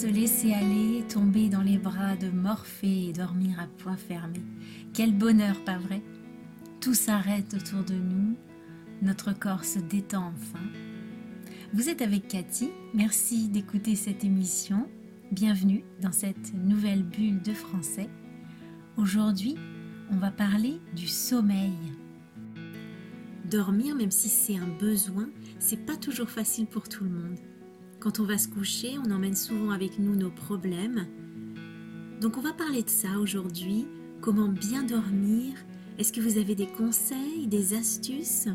[0.00, 4.40] Se laisser aller, tomber dans les bras de Morphée et dormir à point fermé.
[4.94, 6.00] Quel bonheur, pas vrai?
[6.80, 8.34] Tout s'arrête autour de nous,
[9.02, 10.64] notre corps se détend enfin.
[11.74, 14.88] Vous êtes avec Cathy, merci d'écouter cette émission.
[15.32, 18.08] Bienvenue dans cette nouvelle bulle de français.
[18.96, 19.56] Aujourd'hui,
[20.10, 21.76] on va parler du sommeil.
[23.50, 27.49] Dormir, même si c'est un besoin, c'est pas toujours facile pour tout le monde.
[28.00, 31.06] Quand on va se coucher, on emmène souvent avec nous nos problèmes.
[32.22, 33.86] Donc on va parler de ça aujourd'hui,
[34.22, 35.54] comment bien dormir?
[35.98, 38.48] Est-ce que vous avez des conseils, des astuces?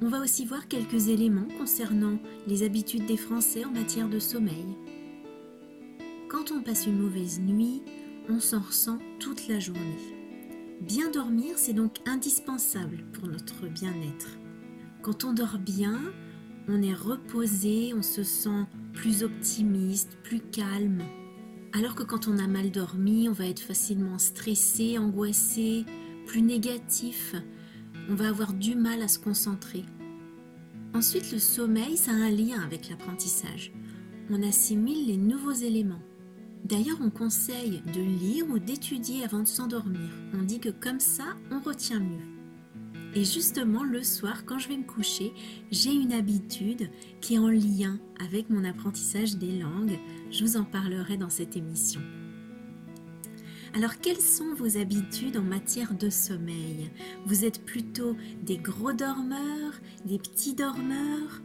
[0.00, 2.16] On va aussi voir quelques éléments concernant
[2.46, 4.76] les habitudes des Français en matière de sommeil.
[6.28, 7.82] Quand on passe une mauvaise nuit,
[8.28, 10.14] on s'en ressent toute la journée.
[10.80, 14.38] Bien dormir, c'est donc indispensable pour notre bien-être.
[15.02, 15.98] Quand on dort bien,
[16.68, 21.02] on est reposé, on se sent plus optimiste, plus calme.
[21.72, 25.84] Alors que quand on a mal dormi, on va être facilement stressé, angoissé,
[26.26, 27.34] plus négatif.
[28.10, 29.84] On va avoir du mal à se concentrer.
[30.94, 33.72] Ensuite, le sommeil, ça a un lien avec l'apprentissage.
[34.30, 36.02] On assimile les nouveaux éléments.
[36.64, 40.10] D'ailleurs, on conseille de lire ou d'étudier avant de s'endormir.
[40.34, 42.37] On dit que comme ça, on retient mieux.
[43.18, 45.32] Et justement, le soir, quand je vais me coucher,
[45.72, 46.88] j'ai une habitude
[47.20, 49.98] qui est en lien avec mon apprentissage des langues.
[50.30, 52.00] Je vous en parlerai dans cette émission.
[53.74, 56.92] Alors, quelles sont vos habitudes en matière de sommeil?
[57.26, 58.14] Vous êtes plutôt
[58.44, 59.74] des gros dormeurs,
[60.04, 61.42] des petits dormeurs,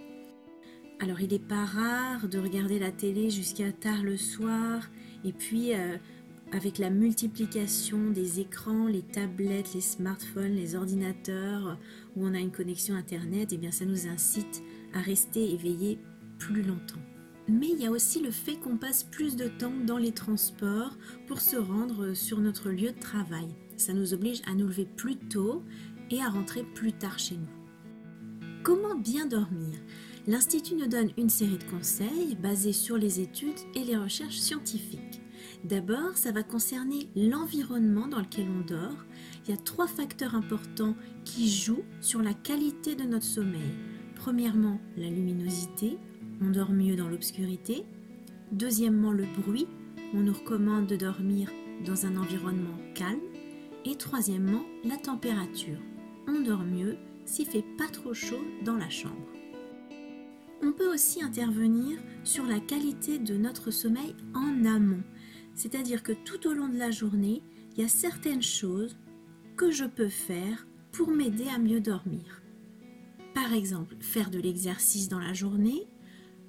[0.99, 4.83] Alors il n'est pas rare de regarder la télé jusqu'à tard le soir
[5.25, 5.97] et puis euh,
[6.53, 11.79] avec la multiplication des écrans, les tablettes, les smartphones, les ordinateurs
[12.15, 14.62] où on a une connexion internet, et eh bien ça nous incite
[14.95, 15.99] à rester éveillé
[16.39, 17.03] plus longtemps.
[17.49, 20.97] Mais il y a aussi le fait qu'on passe plus de temps dans les transports
[21.28, 23.49] pour se rendre sur notre lieu de travail.
[23.77, 25.63] Ça nous oblige à nous lever plus tôt
[26.11, 28.60] et à rentrer plus tard chez nous.
[28.63, 29.78] Comment bien dormir?
[30.27, 35.21] l'Institut nous donne une série de conseils basés sur les études et les recherches scientifiques.
[35.65, 39.05] D'abord, ça va concerner l'environnement dans lequel on dort.
[39.45, 43.75] Il y a trois facteurs importants qui jouent sur la qualité de notre sommeil.
[44.17, 45.99] Premièrement, la luminosité,
[46.41, 47.84] on dort mieux dans l'obscurité.
[48.53, 49.67] Deuxièmement, le bruit,
[50.15, 51.51] on nous recommande de dormir
[51.84, 53.21] dans un environnement calme.
[53.84, 55.79] Et troisièmement, la température,
[56.27, 59.35] on dort mieux s'il fait pas trop chaud dans la chambre.
[60.63, 65.03] On peut aussi intervenir sur la qualité de notre sommeil en amont.
[65.55, 67.43] C'est-à-dire que tout au long de la journée,
[67.73, 68.97] il y a certaines choses
[69.57, 72.43] que je peux faire pour m'aider à mieux dormir.
[73.35, 75.87] Par exemple, faire de l'exercice dans la journée,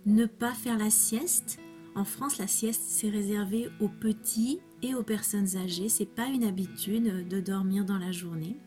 [0.05, 1.59] ne pas faire la sieste.
[1.95, 5.89] En France, la sieste, c'est réservé aux petits et aux personnes âgées.
[5.89, 8.57] C'est pas une habitude de dormir dans la journée.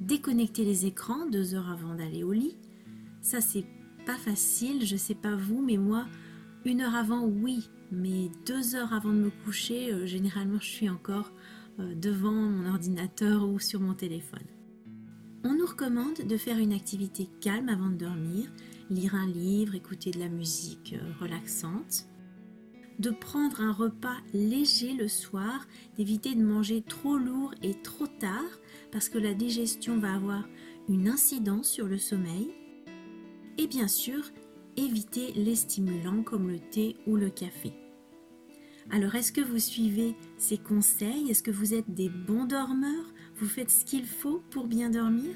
[0.00, 2.56] Déconnecter les écrans deux heures avant d'aller au lit.
[3.20, 3.66] Ça, c'est
[4.08, 4.86] pas facile.
[4.86, 6.06] Je sais pas vous, mais moi,
[6.64, 7.68] une heure avant, oui.
[7.92, 11.30] Mais deux heures avant de me coucher, euh, généralement, je suis encore
[11.78, 14.46] euh, devant mon ordinateur ou sur mon téléphone.
[15.44, 18.50] On nous recommande de faire une activité calme avant de dormir,
[18.88, 22.06] lire un livre, écouter de la musique euh, relaxante,
[22.98, 25.66] de prendre un repas léger le soir,
[25.98, 28.58] d'éviter de manger trop lourd et trop tard
[28.90, 30.48] parce que la digestion va avoir
[30.88, 32.54] une incidence sur le sommeil,
[33.68, 34.24] bien sûr
[34.76, 37.72] éviter les stimulants comme le thé ou le café.
[38.90, 41.30] Alors est-ce que vous suivez ces conseils?
[41.30, 43.12] Est-ce que vous êtes des bons dormeurs?
[43.36, 45.34] Vous faites ce qu'il faut pour bien dormir?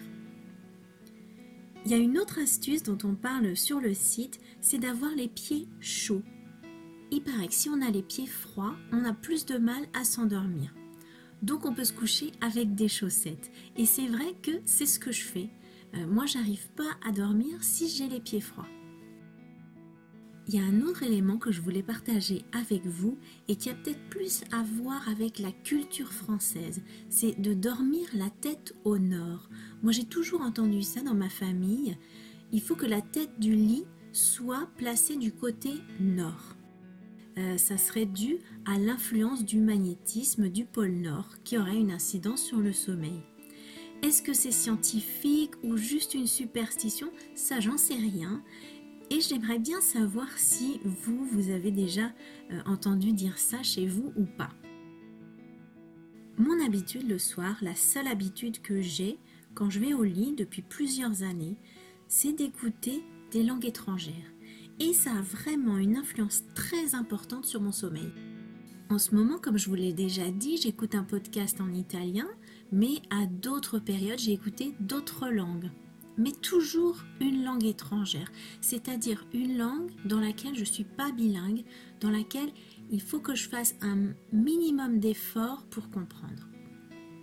[1.84, 5.28] Il y a une autre astuce dont on parle sur le site, c'est d'avoir les
[5.28, 6.23] pieds chauds.
[7.11, 10.05] Il paraît que si on a les pieds froids, on a plus de mal à
[10.05, 10.73] s'endormir.
[11.43, 13.50] Donc on peut se coucher avec des chaussettes.
[13.76, 15.50] Et c'est vrai que c'est ce que je fais.
[15.94, 18.68] Euh, moi, j'arrive pas à dormir si j'ai les pieds froids
[20.48, 23.16] il y a un autre élément que je voulais partager avec vous
[23.48, 28.28] et qui a peut-être plus à voir avec la culture française, c'est de dormir la
[28.28, 29.48] tête au nord.
[29.82, 31.96] Moi j'ai toujours entendu ça dans ma famille,
[32.52, 36.56] il faut que la tête du lit soit placée du côté nord.
[37.38, 42.42] Euh, ça serait dû à l'influence du magnétisme du pôle nord qui aurait une incidence
[42.42, 43.22] sur le sommeil.
[44.02, 47.12] Est-ce que c'est scientifique ou juste une superstition?
[47.37, 48.43] Ça, j'en sais rien.
[49.10, 52.12] Et j'aimerais bien savoir si vous, vous avez déjà
[52.50, 54.50] euh, entendu dire ça chez vous ou pas.
[56.37, 59.19] Mon habitude le soir, la seule habitude que j'ai
[59.54, 61.56] quand je vais au lit depuis plusieurs années,
[62.08, 64.32] c'est d'écouter des langues étrangères.
[64.81, 68.10] Et ça a vraiment une influence très importante sur mon sommeil.
[68.90, 72.26] En ce moment, comme je vous l'ai déjà dit, j'écoute un podcast en italien,
[72.72, 75.70] mais à d'autres périodes, j'ai écouté d'autres langues
[76.19, 78.30] mais toujours une langue étrangère,
[78.60, 81.64] c'est-à-dire une langue dans laquelle je ne suis pas bilingue,
[82.00, 82.50] dans laquelle
[82.90, 86.48] il faut que je fasse un minimum d'efforts pour comprendre.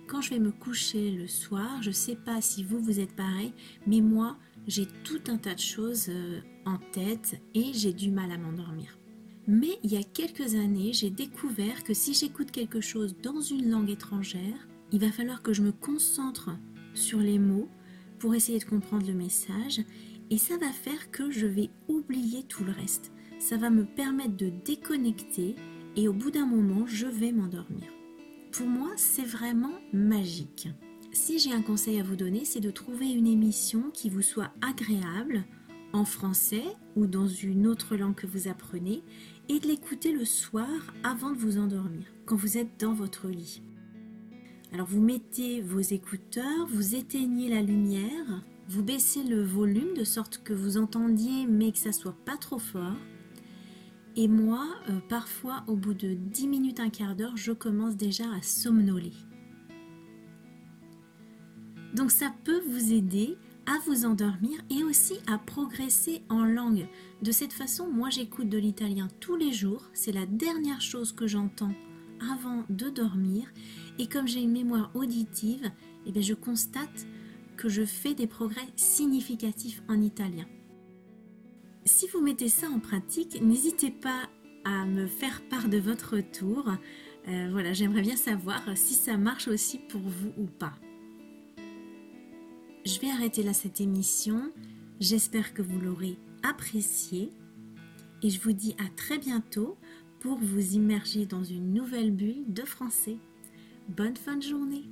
[0.08, 3.14] Quand je vais me coucher le soir, je ne sais pas si vous, vous êtes
[3.14, 3.52] pareil,
[3.86, 4.36] mais moi,
[4.66, 8.98] j'ai tout un tas de choses euh, en tête et j'ai du mal à m'endormir.
[9.46, 13.70] Mais il y a quelques années, j'ai découvert que si j'écoute quelque chose dans une
[13.70, 16.50] langue étrangère, il va falloir que je me concentre
[16.94, 17.68] sur les mots,
[18.20, 19.80] pour essayer de comprendre le message
[20.28, 23.10] et ça va faire que je vais oublier tout le reste.
[23.40, 25.56] Ça va me permettre de déconnecter
[25.96, 27.88] et au bout d'un moment, je vais m'endormir.
[28.52, 30.68] Pour moi, c'est vraiment magique.
[31.12, 34.52] Si j'ai un conseil à vous donner, c'est de trouver une émission qui vous soit
[34.60, 35.44] agréable
[35.92, 36.64] en français
[36.94, 39.02] ou dans une autre langue que vous apprenez
[39.48, 40.68] et de l'écouter le soir
[41.02, 43.62] avant de vous endormir, quand vous êtes dans votre lit.
[44.72, 50.42] Alors vous mettez vos écouteurs, vous éteignez la lumière, vous baissez le volume de sorte
[50.44, 52.96] que vous entendiez mais que ça soit pas trop fort.
[54.14, 58.24] Et moi, euh, parfois au bout de 10 minutes, un quart d'heure, je commence déjà
[58.32, 59.12] à somnoler.
[61.94, 63.36] Donc ça peut vous aider
[63.66, 66.86] à vous endormir et aussi à progresser en langue.
[67.22, 71.26] De cette façon, moi j'écoute de l'italien tous les jours, c'est la dernière chose que
[71.26, 71.74] j'entends
[72.32, 73.46] avant de dormir
[74.00, 75.70] et comme j'ai une mémoire auditive,
[76.06, 77.06] eh bien je constate
[77.58, 80.46] que je fais des progrès significatifs en italien.
[81.84, 84.30] Si vous mettez ça en pratique, n'hésitez pas
[84.64, 86.66] à me faire part de votre retour.
[87.28, 90.72] Euh, voilà, j'aimerais bien savoir si ça marche aussi pour vous ou pas.
[92.86, 94.50] Je vais arrêter là cette émission.
[94.98, 97.28] J'espère que vous l'aurez appréciée.
[98.22, 99.76] Et je vous dis à très bientôt
[100.20, 103.18] pour vous immerger dans une nouvelle bulle de français.
[103.96, 104.84] Bonne fin de journée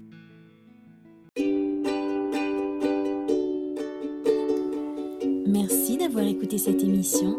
[5.47, 7.39] Merci d'avoir écouté cette émission.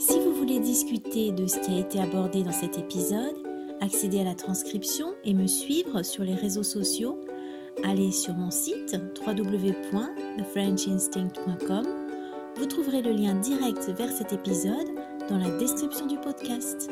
[0.00, 3.36] Si vous voulez discuter de ce qui a été abordé dans cet épisode,
[3.80, 7.20] accéder à la transcription et me suivre sur les réseaux sociaux,
[7.84, 11.86] allez sur mon site www.thefrenchinstinct.com.
[12.56, 14.88] Vous trouverez le lien direct vers cet épisode
[15.28, 16.90] dans la description du podcast.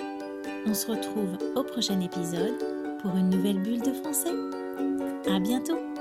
[0.64, 4.34] On se retrouve au prochain épisode pour une nouvelle bulle de français.
[5.28, 5.95] À bientôt!